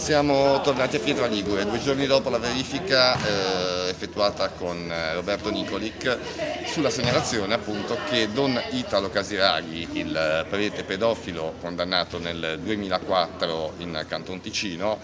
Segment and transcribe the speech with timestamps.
[0.00, 5.50] Siamo tornati a Pietra Ligure, due giorni dopo la verifica eh, effettuata con eh, Roberto
[5.50, 6.18] Nicolic
[6.64, 14.40] sulla segnalazione appunto che Don Italo Casiraghi, il prete pedofilo condannato nel 2004 in Canton
[14.40, 14.98] Ticino,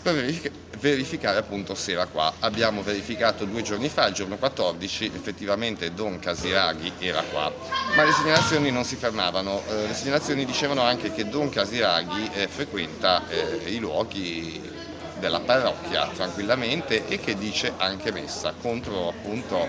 [0.00, 0.14] per
[0.78, 2.32] verificare appunto se era qua.
[2.40, 7.52] Abbiamo verificato due giorni fa, il giorno 14, effettivamente Don Casiraghi era qua,
[7.96, 12.48] ma le segnalazioni non si fermavano, eh, le segnalazioni dicevano anche che Don Casiraghi eh,
[12.48, 14.76] frequenta eh, i luoghi
[15.18, 19.66] della parrocchia tranquillamente e che dice anche messa contro appunto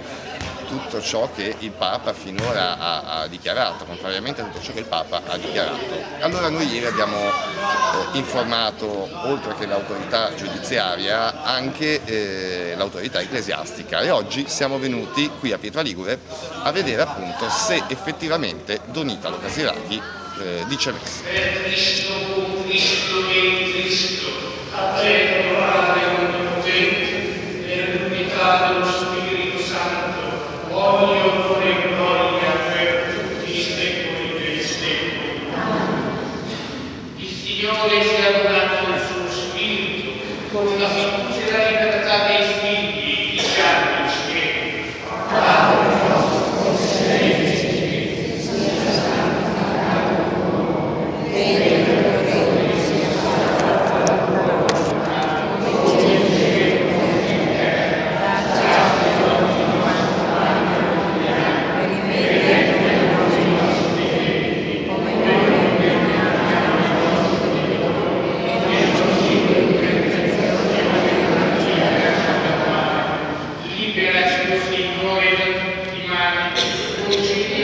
[0.70, 4.86] tutto ciò che il Papa finora ha, ha, dichiarato, contrariamente a tutto ciò che il
[4.86, 6.00] Papa ha dichiarato.
[6.20, 14.12] Allora noi ieri abbiamo eh, informato, oltre che l'autorità giudiziaria, anche eh, l'autorità ecclesiastica e
[14.12, 16.20] oggi siamo venuti qui a Pietra Ligure
[16.62, 20.00] a vedere appunto se effettivamente Don Italo Casiraghi
[20.40, 21.24] eh, dice messa.
[40.60, 41.29] Spirito con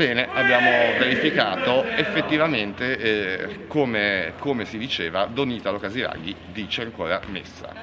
[0.00, 7.76] Bene, abbiamo verificato effettivamente eh, come, come si diceva Don Italo Casiraghi dice ancora messa.